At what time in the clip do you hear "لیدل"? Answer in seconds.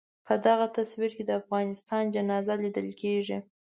2.63-2.89